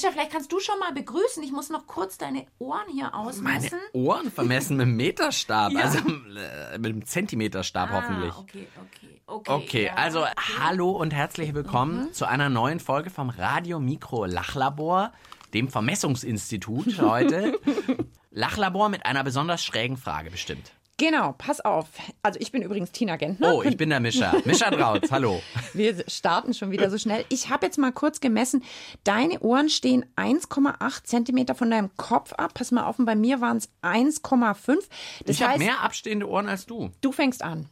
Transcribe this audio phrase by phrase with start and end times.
[0.00, 1.42] Mischa, vielleicht kannst du schon mal begrüßen.
[1.42, 3.78] Ich muss noch kurz deine Ohren hier Meine ausmessen.
[3.92, 5.80] Ohren vermessen mit dem Meterstab, Ja.
[5.80, 8.32] also äh, mit dem Zentimeterstab hoffentlich.
[8.32, 9.50] Ah, okay, okay, okay.
[9.52, 10.30] Okay, ja, also okay.
[10.58, 15.12] hallo und herzlich willkommen zu einer neuen Folge vom Radio Mikro Lachlabor,
[15.52, 17.60] dem Vermessungsinstitut heute.
[18.30, 20.72] Lachlabor mit einer besonders schrägen Frage bestimmt.
[21.00, 21.86] Genau, pass auf.
[22.22, 23.54] Also ich bin übrigens Tina Gentner.
[23.54, 24.34] Oh, ich bin der Mischa.
[24.44, 25.40] Mischa Drautz, hallo.
[25.72, 27.24] Wir starten schon wieder so schnell.
[27.30, 28.62] Ich habe jetzt mal kurz gemessen.
[29.02, 32.52] Deine Ohren stehen 1,8 Zentimeter von deinem Kopf ab.
[32.52, 34.90] Pass mal auf, und bei mir waren es 1,5.
[35.24, 36.90] Das Ich habe mehr abstehende Ohren als du.
[37.00, 37.70] du fängst an.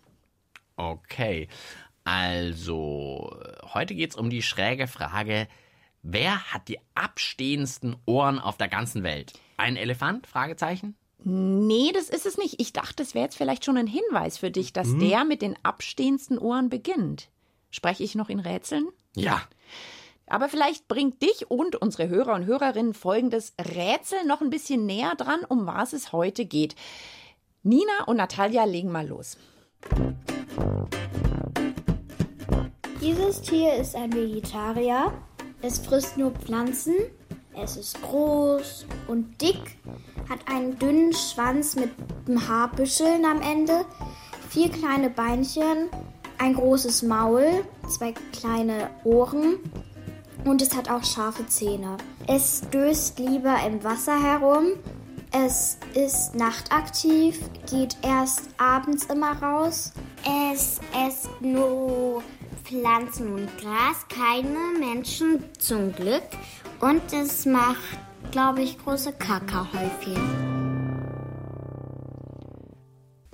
[0.76, 1.48] Okay,
[2.04, 3.38] also
[3.74, 5.48] heute geht's um die schräge Frage,
[6.02, 9.34] wer hat die abstehendsten Ohren auf der ganzen Welt?
[9.58, 10.26] Ein Elefant?
[10.26, 10.96] Fragezeichen?
[11.24, 12.60] Nee, das ist es nicht.
[12.60, 15.00] Ich dachte, das wäre jetzt vielleicht schon ein Hinweis für dich, dass Mhm.
[15.00, 17.28] der mit den abstehendsten Ohren beginnt.
[17.70, 18.88] Spreche ich noch in Rätseln?
[19.16, 19.42] Ja.
[20.26, 25.14] Aber vielleicht bringt dich und unsere Hörer und Hörerinnen folgendes Rätsel noch ein bisschen näher
[25.16, 26.76] dran, um was es heute geht.
[27.62, 29.36] Nina und Natalia legen mal los.
[33.00, 35.12] Dieses Tier ist ein Vegetarier.
[35.62, 36.94] Es frisst nur Pflanzen.
[37.60, 39.78] Es ist groß und dick,
[40.28, 41.90] hat einen dünnen Schwanz mit
[42.48, 43.84] Haarbüscheln am Ende,
[44.48, 45.88] vier kleine Beinchen,
[46.38, 49.56] ein großes Maul, zwei kleine Ohren
[50.44, 51.96] und es hat auch scharfe Zähne.
[52.28, 54.74] Es döst lieber im Wasser herum.
[55.32, 59.92] Es ist nachtaktiv, geht erst abends immer raus.
[60.52, 62.22] Es esst nur
[62.64, 66.22] Pflanzen und Gras, keine Menschen zum Glück.
[66.80, 67.98] Und es macht,
[68.30, 70.16] glaube ich, große Kackerhäufchen.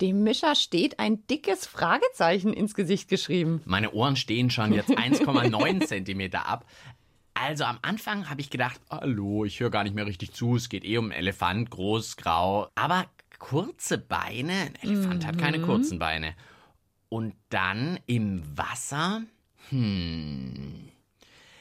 [0.00, 3.60] Dem Mischer steht ein dickes Fragezeichen ins Gesicht geschrieben.
[3.64, 6.64] Meine Ohren stehen schon jetzt 1,9 Zentimeter ab.
[7.34, 10.68] Also am Anfang habe ich gedacht, hallo, ich höre gar nicht mehr richtig zu, es
[10.68, 12.68] geht eh um einen Elefant, groß, grau.
[12.76, 13.06] Aber
[13.38, 16.34] kurze Beine, ein Elefant hat keine kurzen Beine.
[17.08, 19.22] Und dann im Wasser,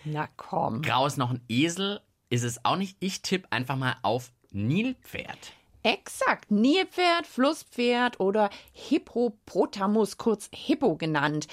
[0.05, 0.81] Na komm.
[0.81, 2.97] grau ist noch ein Esel, ist es auch nicht.
[2.99, 5.53] Ich tippe einfach mal auf Nilpferd.
[5.83, 6.49] Exakt.
[6.49, 11.47] Nilpferd, Flusspferd oder Hippopotamus, kurz Hippo genannt.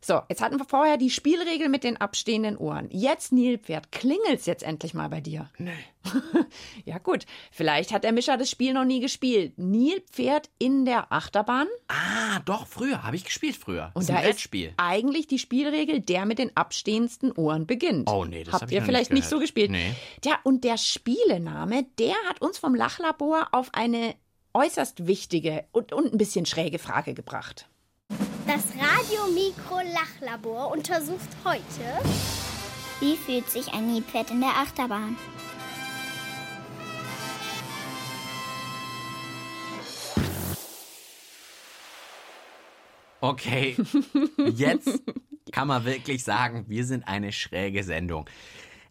[0.00, 2.88] So, jetzt hatten wir vorher die Spielregel mit den abstehenden Ohren.
[2.90, 3.90] Jetzt Nilpferd.
[3.90, 5.50] Klingelt's jetzt endlich mal bei dir?
[5.58, 5.72] Nee.
[6.84, 9.58] ja gut, vielleicht hat der Mischer das Spiel noch nie gespielt.
[9.58, 11.66] Nilpferd in der Achterbahn.
[11.88, 13.90] Ah, doch, früher, habe ich gespielt früher.
[13.94, 14.72] Und ist ein da ist Brettspiel.
[14.76, 18.08] eigentlich die Spielregel, der mit den abstehendsten Ohren beginnt.
[18.10, 19.70] Oh, nee, das Habt hab ich ihr noch vielleicht nicht nicht so gespielt?
[19.70, 19.94] Nee.
[20.24, 24.14] Ja, und der Spielename, der hat uns vom Lachlabor auf eine
[24.54, 27.68] äußerst wichtige und, und ein bisschen schräge Frage gebracht.
[28.46, 32.06] Das Radio Mikro Lachlabor untersucht heute
[33.00, 35.16] Wie fühlt sich ein Nilpferd in der Achterbahn?
[43.20, 43.76] Okay,
[44.54, 45.02] jetzt
[45.52, 48.28] kann man wirklich sagen, wir sind eine schräge Sendung.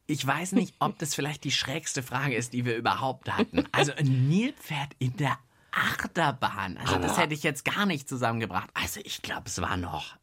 [0.07, 3.65] Ich weiß nicht, ob das vielleicht die schrägste Frage ist, die wir überhaupt hatten.
[3.71, 5.37] Also ein Nilpferd in der
[5.71, 6.77] Achterbahn.
[6.77, 8.69] Also das hätte ich jetzt gar nicht zusammengebracht.
[8.73, 10.15] Also ich glaube, es war noch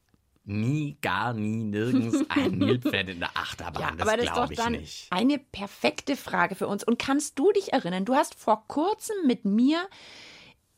[0.44, 3.82] nie, gar nie, nirgends ein Nilpferd in der Achterbahn.
[3.82, 5.06] Ja, das aber das ist doch glaube ich dann nicht.
[5.10, 6.84] eine perfekte Frage für uns.
[6.84, 9.86] Und kannst du dich erinnern, du hast vor kurzem mit mir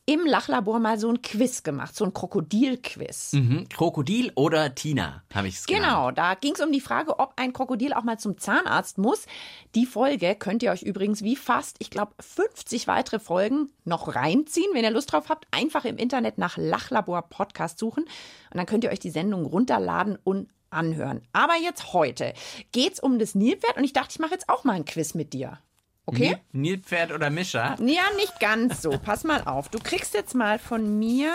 [0.07, 3.33] im Lachlabor mal so ein Quiz gemacht, so ein Krokodilquiz.
[3.33, 3.67] Mhm.
[3.69, 5.85] Krokodil oder Tina, habe ich es genannt.
[5.85, 9.25] Genau, da ging es um die Frage, ob ein Krokodil auch mal zum Zahnarzt muss.
[9.73, 14.69] Die Folge könnt ihr euch übrigens wie fast, ich glaube, 50 weitere Folgen noch reinziehen.
[14.73, 18.83] Wenn ihr Lust drauf habt, einfach im Internet nach Lachlabor Podcast suchen und dann könnt
[18.83, 21.21] ihr euch die Sendung runterladen und anhören.
[21.33, 22.33] Aber jetzt heute
[22.71, 25.33] geht's um das Nilpferd und ich dachte, ich mache jetzt auch mal ein Quiz mit
[25.33, 25.59] dir.
[26.07, 26.37] Okay?
[26.51, 27.75] Nil- Nilpferd oder Mischa?
[27.79, 28.91] Ja, nicht ganz so.
[28.99, 29.69] Pass mal auf.
[29.69, 31.33] Du kriegst jetzt mal von mir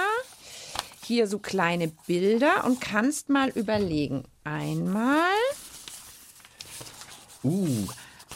[1.05, 4.25] hier so kleine Bilder und kannst mal überlegen.
[4.45, 5.19] Einmal,
[7.43, 7.87] Uh,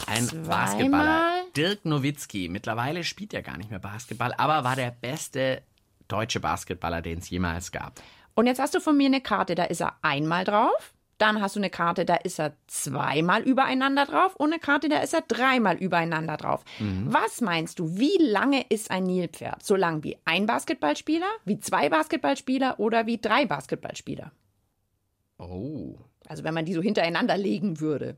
[0.07, 0.47] ein Zweimal.
[0.47, 1.43] Basketballer.
[1.55, 2.49] Dirk Nowitzki.
[2.49, 5.61] Mittlerweile spielt er gar nicht mehr Basketball, aber war der beste
[6.07, 8.01] deutsche Basketballer, den es jemals gab.
[8.33, 10.93] Und jetzt hast du von mir eine Karte, da ist er einmal drauf.
[11.17, 14.35] Dann hast du eine Karte, da ist er zweimal übereinander drauf.
[14.35, 16.63] Und eine Karte, da ist er dreimal übereinander drauf.
[16.79, 19.63] Was meinst du, wie lange ist ein Nilpferd?
[19.63, 24.31] So lang wie ein Basketballspieler, wie zwei Basketballspieler oder wie drei Basketballspieler?
[25.37, 25.95] Oh.
[26.27, 28.17] Also wenn man die so hintereinander legen würde.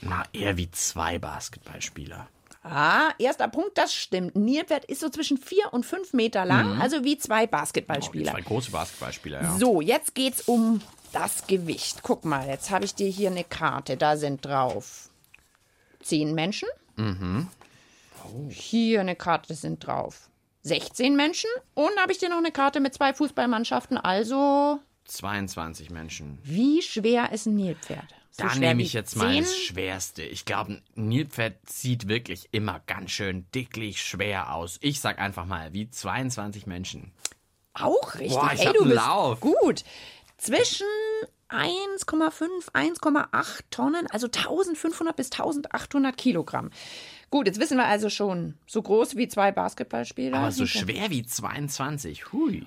[0.00, 2.26] Na, eher wie zwei Basketballspieler.
[2.62, 4.36] Ah, erster Punkt, das stimmt.
[4.36, 8.32] Ein Nilpferd ist so zwischen vier und fünf Meter lang, also wie zwei Basketballspieler.
[8.32, 9.56] Oh, zwei große Basketballspieler, ja.
[9.58, 12.02] So, jetzt geht's um das Gewicht.
[12.02, 13.96] Guck mal, jetzt habe ich dir hier eine Karte.
[13.96, 15.10] Da sind drauf
[16.02, 16.68] zehn Menschen.
[18.50, 20.28] Hier eine Karte sind drauf
[20.62, 21.48] 16 Menschen.
[21.74, 23.96] Und habe ich dir noch eine Karte mit zwei Fußballmannschaften.
[23.96, 26.38] Also, 22 Menschen.
[26.42, 28.04] wie schwer ist ein Nilpferd?
[28.32, 29.42] So Da nehme ich jetzt mal 10?
[29.42, 30.22] das Schwerste.
[30.22, 34.78] Ich glaube, ein Nilpferd sieht wirklich immer ganz schön dicklich schwer aus.
[34.82, 37.12] Ich sag einfach mal, wie 22 Menschen.
[37.72, 38.38] Auch richtig.
[38.38, 39.40] Boah, ich Ey, du bist Lauf.
[39.40, 39.84] gut.
[40.40, 40.86] Zwischen
[41.50, 46.70] 1,5, 1,8 Tonnen, also 1500 bis 1800 Kilogramm.
[47.28, 50.38] Gut, jetzt wissen wir also schon, so groß wie zwei Basketballspieler.
[50.38, 52.32] Aber so schwer wie 22.
[52.32, 52.66] Hui.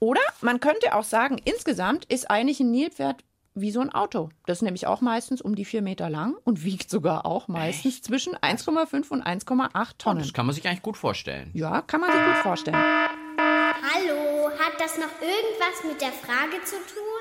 [0.00, 3.22] Oder man könnte auch sagen, insgesamt ist eigentlich ein Nilpferd
[3.54, 4.30] wie so ein Auto.
[4.46, 8.02] Das ist nämlich auch meistens um die vier Meter lang und wiegt sogar auch meistens
[8.02, 10.18] zwischen 1,5 und 1,8 Tonnen.
[10.18, 11.50] Das kann man sich eigentlich gut vorstellen.
[11.54, 12.76] Ja, kann man sich gut vorstellen.
[12.76, 17.11] Hallo, hat das noch irgendwas mit der Frage zu tun?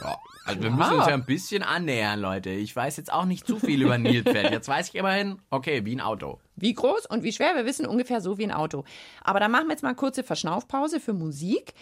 [0.00, 2.50] Ja, also wir müssen uns ja ein bisschen annähern, Leute.
[2.50, 4.50] Ich weiß jetzt auch nicht zu viel über ein Nilpferd.
[4.52, 6.40] Jetzt weiß ich immerhin, okay, wie ein Auto.
[6.56, 8.84] Wie groß und wie schwer, wir wissen ungefähr so wie ein Auto.
[9.22, 11.74] Aber dann machen wir jetzt mal eine kurze Verschnaufpause für Musik.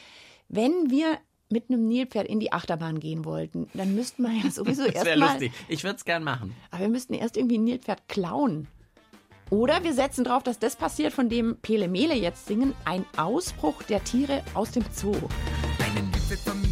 [0.48, 1.18] Wenn wir
[1.48, 5.08] mit einem Nilpferd in die Achterbahn gehen wollten, dann müssten wir ja sowieso Das wäre
[5.08, 5.28] erstmal.
[5.30, 5.52] lustig.
[5.68, 6.54] Ich würde es gern machen.
[6.70, 8.68] Aber wir müssten erst irgendwie ein Nilpferd klauen.
[9.50, 13.82] Oder wir setzen drauf, dass das passiert, von dem Pele Mele jetzt singen, ein Ausbruch
[13.82, 15.16] der Tiere aus dem Zoo.
[15.84, 16.69] Eine Nilpferdfamilie taucht ab im Weiher.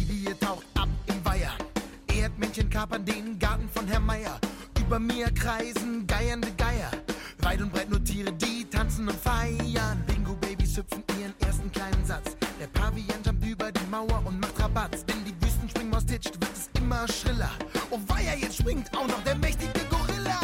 [2.59, 4.39] Erdmännchen kapern den Garten von Herr Meier.
[4.79, 6.91] Über mir kreisen geiernde Geier.
[7.39, 10.03] Weit und breit nur Tiere, die tanzen und feiern.
[10.07, 12.35] Bingo-Babys hüpfen ihren ersten kleinen Satz.
[12.59, 15.05] Der Pavian jumpt über die Mauer und macht Rabatz.
[15.07, 17.51] Wenn die Wüstenspringmaus titscht, wird es immer schriller.
[17.91, 20.39] Oh weia, jetzt springt auch noch der mächtige Gorilla.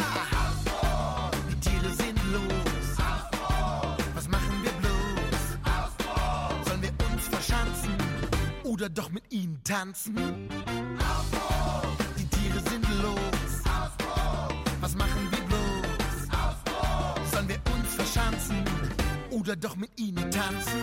[1.50, 2.96] Die Tiere sind los.
[4.14, 6.66] Was machen wir bloß?
[6.66, 7.94] Sollen wir uns verschanzen
[8.64, 10.16] oder doch mit ihnen tanzen?
[19.46, 20.82] Oder doch mit ihnen tanzen?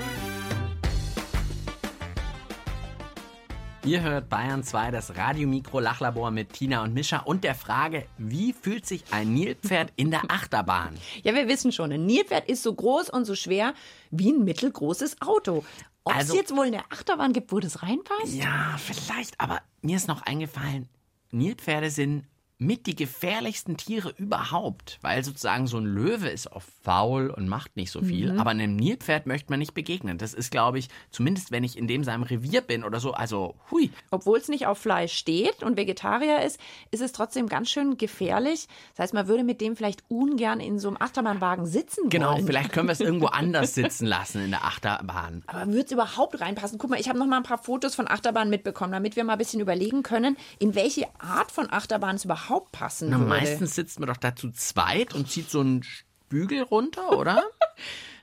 [3.86, 8.54] Ihr hört Bayern 2, das Radiomikro Lachlabor mit Tina und Mischa und der Frage, wie
[8.54, 10.95] fühlt sich ein Nilpferd in der Achterbahn?
[11.24, 13.74] Ja, wir wissen schon, ein Nilpferd ist so groß und so schwer
[14.12, 15.65] wie ein mittelgroßes Auto.
[16.06, 18.33] Ob es Also- jetzt wohl eine Achterbahn gibt, wo das reinpasst?
[18.33, 20.88] Ja, vielleicht, aber mir ist noch eingefallen,
[21.31, 22.24] Nilpferde sind
[22.60, 27.76] mit die gefährlichsten Tiere überhaupt, weil sozusagen so ein Löwe ist oft faul und macht
[27.76, 30.18] nicht so viel, aber einem Nilpferd möchte man nicht begegnen.
[30.18, 33.56] Das ist, glaube ich, zumindest wenn ich in dem seinem Revier bin oder so, also
[33.72, 33.92] hui.
[34.12, 36.60] Obwohl es nicht auf Fleisch steht und Vegetarier ist,
[36.92, 38.68] ist es trotzdem ganz schön gefährlich.
[38.96, 42.46] Das heißt, man würde mit dem vielleicht ungern in so einem Achterbahnwagen sitzen Genau, wollen.
[42.46, 45.44] vielleicht können wir es irgendwo anders sitzen lassen in der Achterbahn.
[45.48, 46.78] Aber würde es überhaupt reinpassen?
[46.78, 49.34] Guck mal, ich habe noch mal ein paar Fotos von Achterbahnen mitbekommen, damit wir mal
[49.34, 53.30] ein bisschen überlegen können, in welche Art von Achterbahn es überhaupt passen Na, würde.
[53.30, 55.84] meistens sitzt man doch da zu zweit und zieht so einen
[56.30, 57.44] Bügel runter, oder?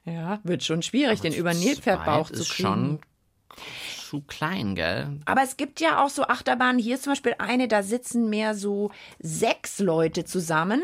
[0.07, 2.69] Ja, wird schon schwierig, den über Nilpferdbauch zu ist kriegen.
[2.69, 2.99] schon
[4.09, 5.21] zu klein, gell?
[5.27, 6.79] Aber es gibt ja auch so Achterbahnen.
[6.81, 10.83] Hier ist zum Beispiel eine, da sitzen mehr so sechs Leute zusammen.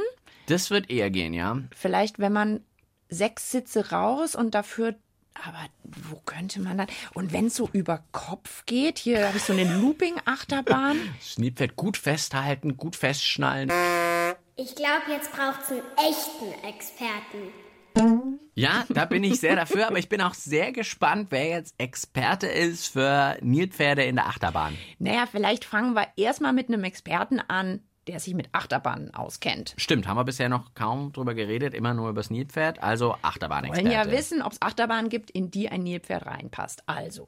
[0.48, 1.58] Das wird eher gehen, ja.
[1.74, 2.60] Vielleicht, wenn man
[3.08, 4.94] sechs Sitze raus und dafür.
[5.44, 6.86] Aber wo könnte man dann?
[7.14, 10.96] Und wenn es so über Kopf geht, hier habe ich so eine Looping-Achterbahn.
[11.18, 13.70] Das Nilpferd gut festhalten, gut festschnallen.
[14.56, 17.52] Ich glaube, jetzt braucht es einen echten Experten.
[18.54, 22.46] Ja, da bin ich sehr dafür, aber ich bin auch sehr gespannt, wer jetzt Experte
[22.46, 24.76] ist für Nilpferde in der Achterbahn.
[24.98, 29.74] Naja, vielleicht fangen wir erstmal mit einem Experten an, der sich mit Achterbahnen auskennt.
[29.76, 33.18] Stimmt, haben wir bisher noch kaum drüber geredet, immer nur über das Nilpferd, also Wir
[33.22, 33.88] Achterbahnexperte.
[33.90, 36.82] wollen ja wissen, ob es Achterbahnen gibt, in die ein Nilpferd reinpasst.
[36.86, 37.26] Also,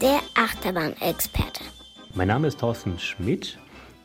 [0.00, 1.62] Der Achterbahn-Experte.
[2.14, 3.58] Mein Name ist Thorsten Schmidt.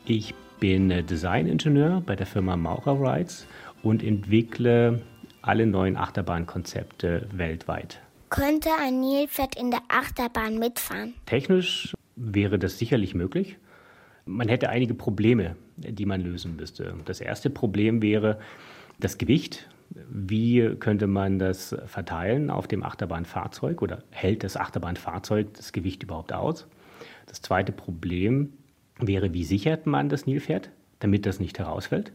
[0.04, 3.46] Ich bin äh, Designingenieur bei der Firma Maurer Rides
[3.82, 5.02] und entwickle
[5.42, 8.00] alle neuen Achterbahnkonzepte weltweit.
[8.30, 11.14] Könnte ein Nilpferd in der Achterbahn mitfahren?
[11.26, 13.56] Technisch wäre das sicherlich möglich.
[14.26, 16.94] Man hätte einige Probleme, die man lösen müsste.
[17.04, 18.38] Das erste Problem wäre
[18.98, 19.68] das Gewicht.
[20.08, 26.32] Wie könnte man das verteilen auf dem Achterbahnfahrzeug oder hält das Achterbahnfahrzeug das Gewicht überhaupt
[26.32, 26.66] aus?
[27.26, 28.52] Das zweite Problem
[28.98, 32.12] wäre, wie sichert man das Nilpferd, damit das nicht herausfällt?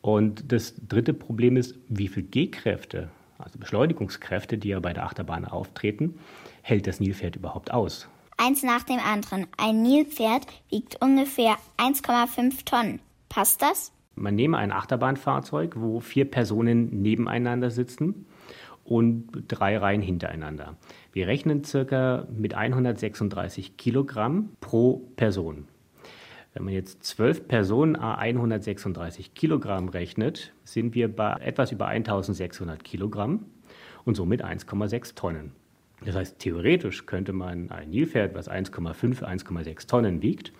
[0.00, 5.44] Und das dritte Problem ist, wie viel G-Kräfte, also Beschleunigungskräfte, die ja bei der Achterbahn
[5.44, 6.18] auftreten,
[6.62, 8.08] hält das Nilpferd überhaupt aus?
[8.40, 9.46] Eins nach dem anderen.
[9.56, 13.00] Ein Nilpferd wiegt ungefähr 1,5 Tonnen.
[13.28, 13.92] Passt das?
[14.14, 18.26] Man nehme ein Achterbahnfahrzeug, wo vier Personen nebeneinander sitzen
[18.84, 20.76] und drei Reihen hintereinander.
[21.12, 25.68] Wir rechnen circa mit 136 Kilogramm pro Person.
[26.52, 32.82] Wenn man jetzt zwölf Personen a 136 Kilogramm rechnet, sind wir bei etwas über 1600
[32.82, 33.44] Kilogramm
[34.04, 35.52] und somit 1,6 Tonnen.
[36.04, 40.52] Das heißt, theoretisch könnte man ein Nilpferd, was 1,5, 1,6 Tonnen wiegt,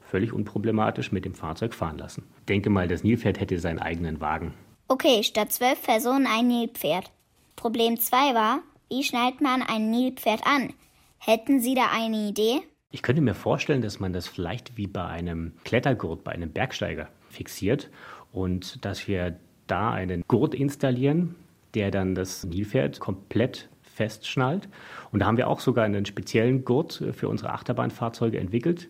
[0.00, 2.24] völlig unproblematisch mit dem Fahrzeug fahren lassen.
[2.40, 4.54] Ich denke mal, das Nilpferd hätte seinen eigenen Wagen.
[4.88, 7.12] Okay, statt zwölf Personen ein Nilpferd.
[7.56, 10.72] Problem 2 war, wie schnallt man ein Nilpferd an?
[11.18, 12.60] Hätten Sie da eine Idee?
[12.90, 17.08] Ich könnte mir vorstellen, dass man das vielleicht wie bei einem Klettergurt, bei einem Bergsteiger
[17.28, 17.88] fixiert
[18.32, 21.36] und dass wir da einen Gurt installieren,
[21.74, 23.68] der dann das Nilpferd komplett
[24.00, 24.66] festschnallt.
[25.12, 28.88] Und da haben wir auch sogar einen speziellen Gurt für unsere Achterbahnfahrzeuge entwickelt.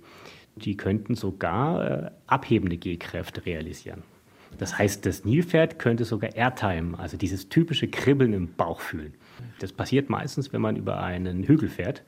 [0.54, 4.04] Die könnten sogar äh, abhebende G-Kräfte realisieren.
[4.58, 9.14] Das heißt, das Nilpferd könnte sogar Airtime, also dieses typische Kribbeln im Bauch fühlen.
[9.58, 12.04] Das passiert meistens, wenn man über einen Hügel fährt.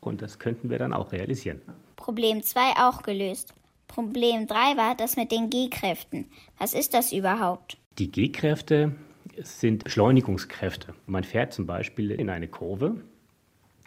[0.00, 1.60] Und das könnten wir dann auch realisieren.
[1.94, 3.54] Problem 2 auch gelöst.
[3.86, 6.26] Problem 3 war das mit den G-Kräften.
[6.58, 7.76] Was ist das überhaupt?
[7.98, 8.96] Die G-Kräfte
[9.42, 10.94] sind Beschleunigungskräfte.
[11.06, 12.96] Man fährt zum Beispiel in eine Kurve,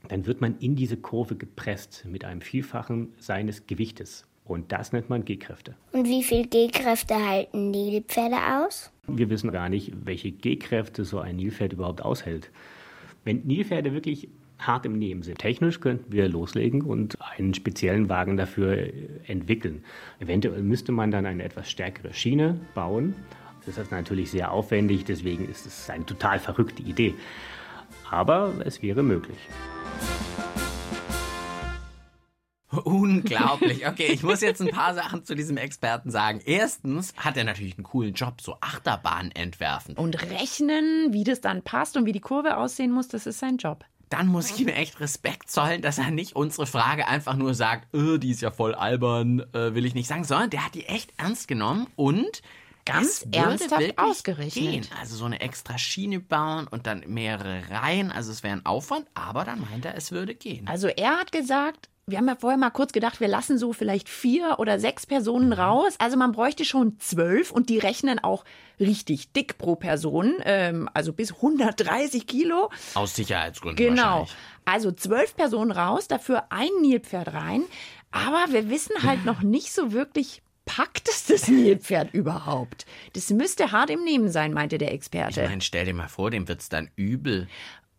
[0.07, 4.25] dann wird man in diese Kurve gepresst mit einem Vielfachen seines Gewichtes.
[4.45, 5.75] Und das nennt man G-Kräfte.
[5.93, 8.91] Und wie viel G-Kräfte halten Nilpferde aus?
[9.07, 12.51] Wir wissen gar nicht, welche G-Kräfte so ein Nilpferd überhaupt aushält.
[13.23, 14.27] Wenn Nilpferde wirklich
[14.59, 18.89] hart im Nehmen sind, technisch könnten wir loslegen und einen speziellen Wagen dafür
[19.27, 19.83] entwickeln.
[20.19, 23.15] Eventuell müsste man dann eine etwas stärkere Schiene bauen.
[23.65, 27.15] Das ist natürlich sehr aufwendig, deswegen ist es eine total verrückte Idee.
[28.09, 29.37] Aber es wäre möglich.
[32.83, 33.85] Unglaublich.
[33.93, 36.41] Okay, ich muss jetzt ein paar Sachen zu diesem Experten sagen.
[36.45, 39.95] Erstens hat er natürlich einen coolen Job, so Achterbahnen entwerfen.
[39.95, 43.57] Und rechnen, wie das dann passt und wie die Kurve aussehen muss, das ist sein
[43.57, 43.85] Job.
[44.09, 47.93] Dann muss ich ihm echt Respekt zollen, dass er nicht unsere Frage einfach nur sagt,
[47.93, 50.85] äh, die ist ja voll albern, äh, will ich nicht sagen, sondern der hat die
[50.85, 52.41] echt ernst genommen und
[52.85, 54.53] ganz ernsthaft ausgerechnet.
[54.53, 54.87] Gehen.
[54.99, 58.11] Also so eine extra Schiene bauen und dann mehrere Reihen.
[58.11, 60.67] Also es wäre ein Aufwand, aber dann meint er, es würde gehen.
[60.67, 64.09] Also er hat gesagt, wir haben ja vorher mal kurz gedacht, wir lassen so vielleicht
[64.09, 65.53] vier oder sechs Personen Mhm.
[65.53, 65.93] raus.
[65.99, 68.43] Also man bräuchte schon zwölf und die rechnen auch
[68.77, 72.69] richtig dick pro Person, ähm, also bis 130 Kilo.
[72.95, 74.27] Aus Sicherheitsgründen Genau.
[74.65, 77.63] Also zwölf Personen raus, dafür ein Nilpferd rein.
[78.11, 82.85] Aber wir wissen halt noch nicht so wirklich, packt es das Nilpferd überhaupt?
[83.13, 85.43] Das müsste hart im Nehmen sein, meinte der Ich Experte.
[85.43, 87.47] meine, stell dir mal vor, dem wird's dann übel.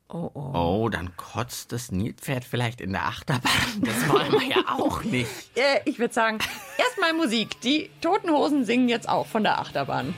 [0.08, 0.52] Oh, oh.
[0.84, 3.82] Oh, dann kotzt das Nilpferd vielleicht in der Achterbahn.
[3.82, 5.28] Das wollen wir ja auch nicht.
[5.56, 6.38] Äh, ich würde sagen,
[6.78, 7.60] erstmal Musik.
[7.62, 10.14] Die Toten Hosen singen jetzt auch von der Achterbahn.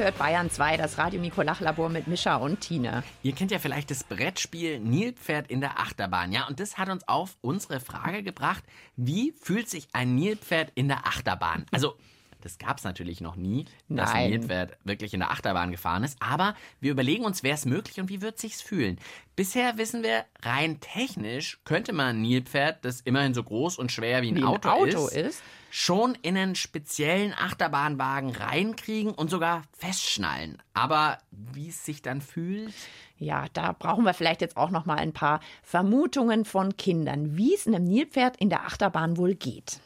[0.00, 3.02] Hört Bayern 2, das Radio Mikolach Labor mit Mischa und Tine.
[3.22, 6.46] Ihr kennt ja vielleicht das Brettspiel Nilpferd in der Achterbahn, ja?
[6.48, 8.64] Und das hat uns auf unsere Frage gebracht,
[8.96, 11.66] wie fühlt sich ein Nilpferd in der Achterbahn?
[11.70, 11.96] Also,
[12.40, 14.30] das gab es natürlich noch nie, dass ein Nein.
[14.30, 16.16] Nilpferd wirklich in der Achterbahn gefahren ist.
[16.20, 18.98] Aber wir überlegen uns, wäre es möglich und wie wird sich's fühlen?
[19.36, 24.22] Bisher wissen wir, rein technisch könnte man ein Nilpferd, das immerhin so groß und schwer
[24.22, 25.42] wie ein, Wie ein Auto, Auto ist, ist.
[25.70, 30.58] schon in einen speziellen Achterbahnwagen reinkriegen und sogar festschnallen.
[30.74, 32.74] Aber wie es sich dann fühlt,
[33.16, 37.54] Ja, da brauchen wir vielleicht jetzt auch noch mal ein paar Vermutungen von Kindern, wie
[37.54, 39.80] es einem Nilpferd in der Achterbahn wohl geht.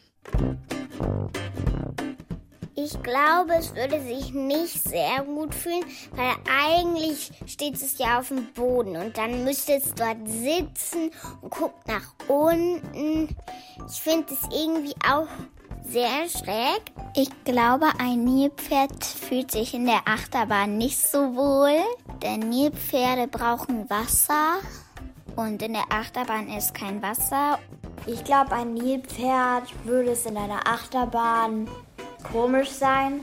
[2.76, 5.84] Ich glaube, es würde sich nicht sehr gut fühlen,
[6.16, 11.50] weil eigentlich steht es ja auf dem Boden und dann müsste es dort sitzen und
[11.50, 13.28] guckt nach unten.
[13.88, 15.28] Ich finde es irgendwie auch
[15.84, 16.82] sehr schräg.
[17.14, 21.78] Ich glaube, ein Nilpferd fühlt sich in der Achterbahn nicht so wohl,
[22.24, 24.56] denn Nilpferde brauchen Wasser
[25.36, 27.60] und in der Achterbahn ist kein Wasser.
[28.06, 31.68] Ich glaube, ein Nilpferd würde es in einer Achterbahn
[32.24, 33.20] komisch sein,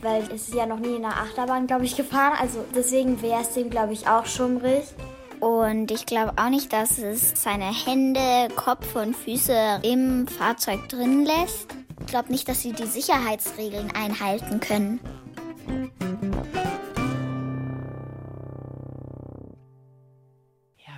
[0.00, 2.38] weil es ist ja noch nie in einer Achterbahn, glaube ich, gefahren.
[2.40, 4.84] Also deswegen wäre es dem, glaube ich, auch schummrig.
[5.40, 11.26] Und ich glaube auch nicht, dass es seine Hände, Kopf und Füße im Fahrzeug drin
[11.26, 11.66] lässt.
[12.00, 15.00] Ich glaube nicht, dass sie die Sicherheitsregeln einhalten können.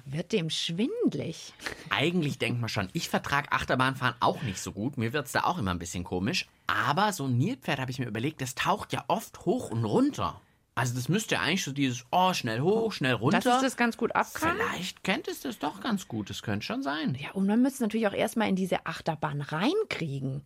[0.07, 1.53] Wird dem schwindlig.
[1.91, 4.97] Eigentlich denkt man schon, ich vertrage Achterbahnfahren auch nicht so gut.
[4.97, 6.47] Mir wird's da auch immer ein bisschen komisch.
[6.67, 10.41] Aber so ein Nilpferd, habe ich mir überlegt, das taucht ja oft hoch und runter.
[10.75, 13.41] Also das müsste ja eigentlich so dieses, oh, schnell hoch, schnell runter.
[13.41, 14.57] Dass es das ganz gut ab kann.
[14.57, 16.29] Vielleicht kennt es das doch ganz gut.
[16.29, 17.17] Das könnte schon sein.
[17.19, 20.43] Ja, und man müsste natürlich auch erstmal in diese Achterbahn reinkriegen.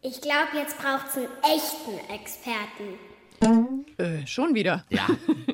[0.00, 2.98] Ich glaube, jetzt braucht es einen echten Experten.
[3.40, 4.84] Äh, schon wieder.
[4.90, 5.06] Ja,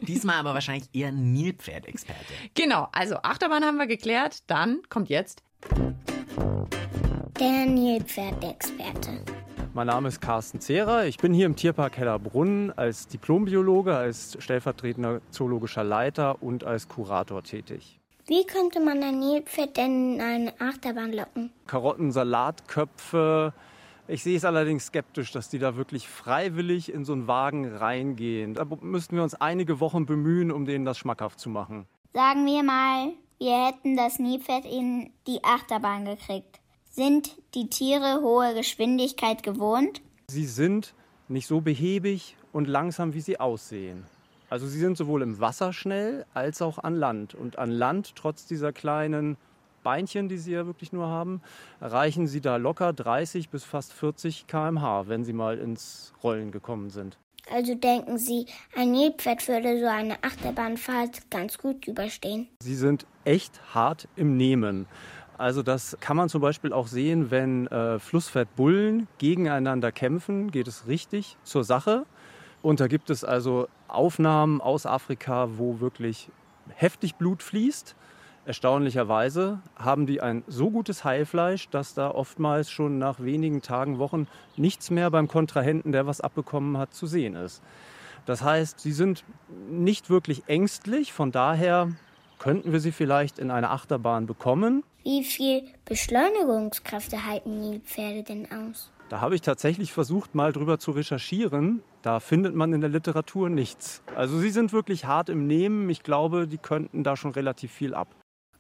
[0.03, 2.33] diesmal aber wahrscheinlich eher ein Nilpferdexperte.
[2.55, 4.39] Genau, also Achterbahn haben wir geklärt.
[4.47, 5.43] Dann kommt jetzt
[7.41, 9.25] Der Nilpferdexperte.
[9.73, 11.07] Mein Name ist Carsten Zehrer.
[11.07, 17.43] Ich bin hier im Tierpark Hellerbrunn als Diplombiologe, als stellvertretender zoologischer Leiter und als Kurator
[17.43, 17.99] tätig.
[18.27, 21.51] Wie könnte man ein Nilpferd denn in eine Achterbahn locken?
[21.67, 23.53] Karotten, Salatköpfe.
[24.07, 28.53] Ich sehe es allerdings skeptisch, dass die da wirklich freiwillig in so einen Wagen reingehen.
[28.53, 31.87] Da müssten wir uns einige Wochen bemühen, um denen das schmackhaft zu machen.
[32.13, 36.61] Sagen wir mal, wir hätten das Nilpferd in die Achterbahn gekriegt.
[36.91, 40.03] Sind die Tiere hohe Geschwindigkeit gewohnt?
[40.29, 40.95] Sie sind
[41.29, 44.05] nicht so behäbig und langsam, wie sie aussehen.
[44.51, 47.35] Also sie sind sowohl im Wasser schnell als auch an Land.
[47.35, 49.39] Und an Land, trotz dieser kleinen
[49.85, 51.41] Beinchen, die sie ja wirklich nur haben,
[51.81, 56.91] erreichen sie da locker 30 bis fast 40 km/h, wenn sie mal ins Rollen gekommen
[56.91, 57.17] sind.
[57.51, 62.49] Also denken Sie, ein Nilpferd würde so eine Achterbahnfahrt ganz gut überstehen.
[62.61, 64.87] Sie sind echt hart im Nehmen.
[65.37, 70.87] Also das kann man zum Beispiel auch sehen, wenn äh, Flusspferdbullen gegeneinander kämpfen, geht es
[70.87, 72.07] richtig zur Sache.
[72.63, 76.31] Und da gibt es also Aufnahmen aus Afrika, wo wirklich
[76.77, 77.95] heftig Blut fließt.
[78.47, 84.27] Erstaunlicherweise haben die ein so gutes Heilfleisch, dass da oftmals schon nach wenigen Tagen, Wochen
[84.57, 87.63] nichts mehr beim Kontrahenten, der was abbekommen hat, zu sehen ist.
[88.27, 89.25] Das heißt, sie sind
[89.71, 91.93] nicht wirklich ängstlich, von daher
[92.39, 94.83] könnten wir sie vielleicht in eine Achterbahn bekommen.
[95.05, 98.91] Wie viel Beschleunigungskräfte halten Nilpferde denn aus?
[99.09, 101.83] Da habe ich tatsächlich versucht, mal drüber zu recherchieren.
[102.03, 104.03] Da findet man in der Literatur nichts.
[104.17, 105.89] Also sie sind wirklich hart im Nehmen.
[105.89, 108.09] Ich glaube, die könnten da schon relativ viel ab.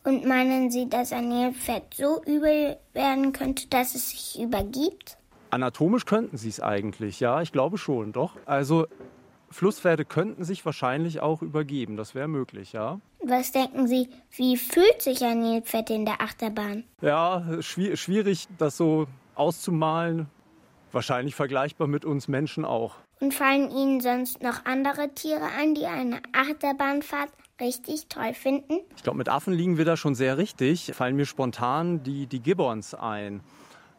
[0.04, 5.16] Und meinen Sie, dass ein Nilpferd so übel werden könnte, dass es sich übergibt?
[5.50, 8.36] Anatomisch könnten sie es eigentlich, ja, ich glaube schon, doch.
[8.44, 8.86] Also
[9.50, 12.98] Flusspferde könnten sich wahrscheinlich auch übergeben, das wäre möglich, ja.
[13.22, 16.84] Was denken Sie, wie fühlt sich ein Nilpferd in der Achterbahn?
[17.00, 20.26] Ja, schwi- schwierig, das so auszumalen.
[20.92, 22.96] Wahrscheinlich vergleichbar mit uns Menschen auch.
[23.20, 28.80] Und fallen Ihnen sonst noch andere Tiere ein, die eine Achterbahnfahrt richtig toll finden?
[28.96, 30.92] Ich glaube, mit Affen liegen wir da schon sehr richtig.
[30.94, 33.40] Fallen mir spontan die, die Gibbons ein.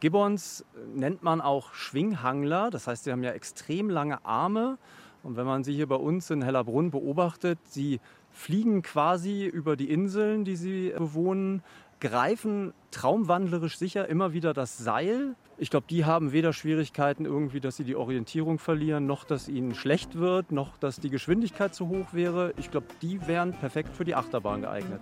[0.00, 0.64] Gibbons
[0.94, 2.70] nennt man auch Schwinghangler.
[2.70, 4.78] Das heißt, sie haben ja extrem lange Arme.
[5.22, 9.90] Und wenn man sie hier bei uns in Hellerbrunn beobachtet, sie fliegen quasi über die
[9.90, 11.62] Inseln, die sie bewohnen,
[12.00, 15.34] greifen traumwandlerisch sicher immer wieder das Seil.
[15.58, 19.74] Ich glaube, die haben weder Schwierigkeiten irgendwie, dass sie die Orientierung verlieren, noch dass ihnen
[19.74, 22.52] schlecht wird, noch dass die Geschwindigkeit zu hoch wäre.
[22.58, 25.00] Ich glaube, die wären perfekt für die Achterbahn geeignet.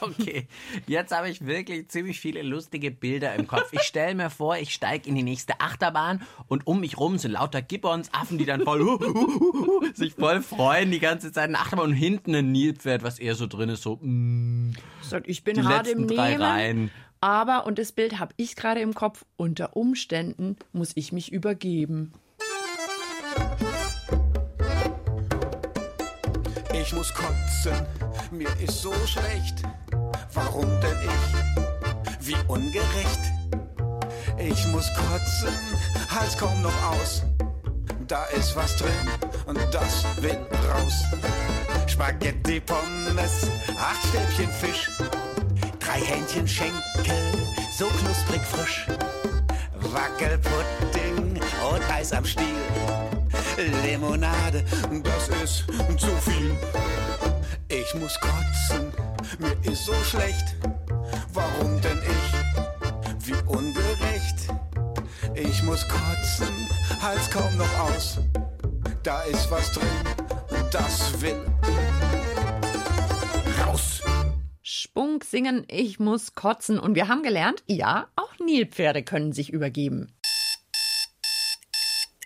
[0.00, 0.46] Okay,
[0.86, 3.68] jetzt habe ich wirklich ziemlich viele lustige Bilder im Kopf.
[3.72, 7.32] Ich stelle mir vor, ich steige in die nächste Achterbahn und um mich rum sind
[7.32, 11.46] lauter Gibbons, Affen, die dann voll hu, hu, hu, sich voll freuen die ganze Zeit
[11.46, 14.74] in der Achterbahn und hinten ein Nilpferd, was eher so drin ist, so mm,
[15.24, 16.42] ich bin die hart im drei Nehmen.
[16.42, 16.90] Reihen.
[17.20, 22.12] Aber, und das Bild habe ich gerade im Kopf, unter Umständen muss ich mich übergeben.
[26.72, 27.86] Ich muss kotzen,
[28.30, 29.62] mir ist so schlecht.
[30.36, 32.26] Warum denn ich?
[32.26, 33.20] Wie ungerecht.
[34.38, 35.56] Ich muss kotzen,
[36.14, 37.22] Hals kaum noch aus.
[38.06, 39.08] Da ist was drin
[39.46, 40.38] und das will
[40.70, 41.04] raus.
[41.86, 44.90] Spaghetti Pommes, acht Stäbchen Fisch,
[45.80, 47.32] drei Hähnchen Schenkel,
[47.76, 48.86] so knusprig frisch.
[49.80, 51.40] Wackelpudding
[51.72, 52.44] und Eis am Stiel.
[53.82, 54.64] Limonade,
[55.02, 55.64] das ist
[55.98, 56.54] zu viel.
[57.68, 58.92] Ich muss kotzen,
[59.38, 60.56] mir ist so schlecht.
[61.32, 63.26] Warum denn ich?
[63.26, 64.48] Wie ungerecht.
[65.34, 66.68] Ich muss kotzen,
[67.00, 68.18] halt's kaum noch aus.
[69.02, 69.88] Da ist was drin,
[70.70, 71.44] das will
[73.66, 74.02] raus.
[74.62, 76.78] Spunk singen, ich muss kotzen.
[76.78, 80.12] Und wir haben gelernt, ja, auch Nilpferde können sich übergeben.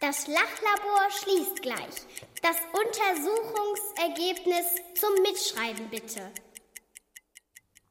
[0.00, 2.06] Das Lachlabor schließt gleich.
[2.42, 6.30] Das Untersuchungsergebnis zum Mitschreiben bitte.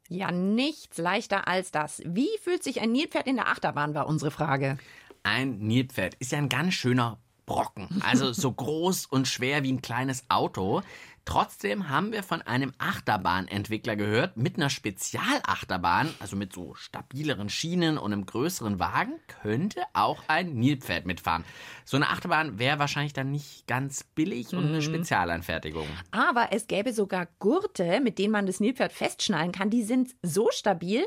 [0.09, 2.01] Ja, nichts leichter als das.
[2.03, 4.77] Wie fühlt sich ein Nilpferd in der Achterbahn, war unsere Frage.
[5.21, 8.01] Ein Nilpferd ist ja ein ganz schöner Brocken.
[8.03, 10.81] Also so groß und schwer wie ein kleines Auto.
[11.29, 17.99] Trotzdem haben wir von einem Achterbahnentwickler gehört, mit einer Spezialachterbahn, also mit so stabileren Schienen
[17.99, 19.13] und einem größeren Wagen,
[19.43, 21.45] könnte auch ein Nilpferd mitfahren.
[21.85, 25.85] So eine Achterbahn wäre wahrscheinlich dann nicht ganz billig und eine Spezialanfertigung.
[26.09, 29.69] Aber es gäbe sogar Gurte, mit denen man das Nilpferd festschnallen kann.
[29.69, 31.05] Die sind so stabil,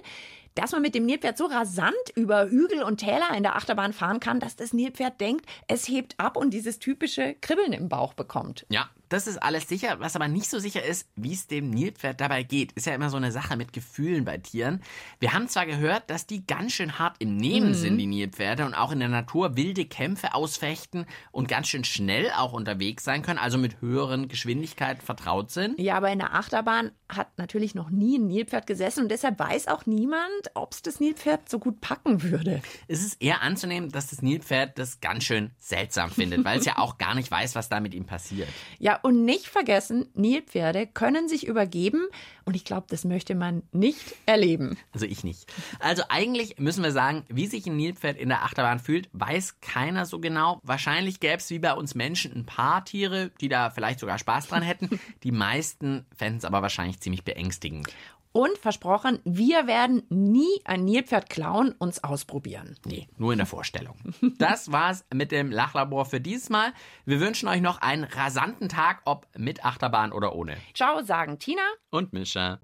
[0.54, 4.20] dass man mit dem Nilpferd so rasant über Hügel und Täler in der Achterbahn fahren
[4.20, 8.66] kann, dass das Nilpferd denkt, es hebt ab und dieses typische Kribbeln im Bauch bekommt.
[8.68, 10.00] Ja, das ist alles sicher.
[10.00, 12.72] Was aber nicht so sicher ist, wie es dem Nilpferd dabei geht.
[12.72, 14.82] Ist ja immer so eine Sache mit Gefühlen bei Tieren.
[15.20, 17.74] Wir haben zwar gehört, dass die ganz schön hart im Nehmen Mhm.
[17.74, 22.30] sind, die Nilpferde, und auch in der Natur wilde Kämpfe ausfechten und ganz schön schnell
[22.36, 25.78] auch unterwegs sein können, also mit höheren Geschwindigkeiten vertraut sind.
[25.78, 29.68] Ja, aber in der Achterbahn hat natürlich noch nie ein Nilpferd gesessen und deshalb weiß
[29.68, 30.22] auch niemand,
[30.54, 32.62] ob es das Nilpferd so gut packen würde.
[32.88, 36.78] Es ist eher anzunehmen, dass das Nilpferd das ganz schön seltsam findet, weil es ja
[36.78, 38.48] auch gar nicht weiß, was da mit ihm passiert.
[38.78, 42.06] Ja, und nicht vergessen, Nilpferde können sich übergeben
[42.44, 44.76] und ich glaube, das möchte man nicht erleben.
[44.92, 45.52] Also ich nicht.
[45.78, 50.06] Also eigentlich müssen wir sagen, wie sich ein Nilpferd in der Achterbahn fühlt, weiß keiner
[50.06, 50.60] so genau.
[50.62, 54.48] Wahrscheinlich gäbe es wie bei uns Menschen ein paar Tiere, die da vielleicht sogar Spaß
[54.48, 55.00] dran hätten.
[55.22, 57.88] Die meisten fänden es aber wahrscheinlich ziemlich beängstigend.
[58.32, 62.76] Und versprochen, wir werden nie ein Nilpferd klauen, uns ausprobieren.
[62.86, 63.96] Nee, nur in der Vorstellung.
[64.38, 66.72] Das war's mit dem Lachlabor für dieses Mal.
[67.04, 70.56] Wir wünschen euch noch einen rasanten Tag, ob mit Achterbahn oder ohne.
[70.74, 71.62] Ciao, sagen Tina.
[71.90, 72.58] Und Mischa.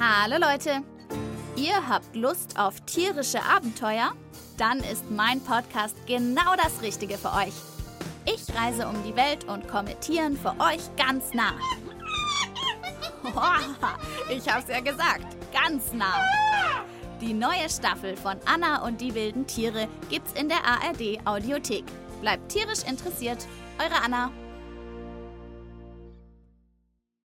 [0.00, 0.82] Hallo Leute!
[1.56, 4.14] Ihr habt Lust auf tierische Abenteuer?
[4.56, 7.52] Dann ist mein Podcast genau das Richtige für euch.
[8.24, 11.52] Ich reise um die Welt und komme Tieren für euch ganz nah.
[14.30, 16.14] Ich hab's ja gesagt, ganz nah.
[17.20, 21.84] Die neue Staffel von Anna und die wilden Tiere gibt's in der ARD Audiothek.
[22.20, 23.46] Bleibt tierisch interessiert,
[23.78, 24.30] eure Anna.